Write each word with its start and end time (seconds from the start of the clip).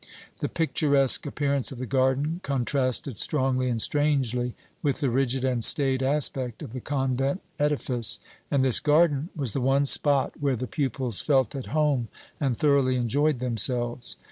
The 0.39 0.49
picturesque 0.49 1.27
appearance 1.27 1.71
of 1.71 1.77
the 1.77 1.85
garden 1.85 2.39
contrasted 2.43 3.17
strongly 3.17 3.69
and 3.69 3.79
strangely 3.79 4.55
with 4.81 4.99
the 4.99 5.11
rigid 5.11 5.45
and 5.45 5.63
staid 5.63 6.01
aspect 6.01 6.63
of 6.63 6.73
the 6.73 6.81
convent 6.81 7.43
edifice, 7.59 8.19
and 8.49 8.65
this 8.65 8.79
garden 8.79 9.29
was 9.35 9.51
the 9.51 9.61
one 9.61 9.85
spot 9.85 10.33
where 10.39 10.55
the 10.55 10.65
pupils 10.65 11.21
felt 11.21 11.53
at 11.53 11.67
home 11.67 12.07
and 12.39 12.57
thoroughly 12.57 12.95
enjoyed 12.95 13.37
themselves. 13.37 14.17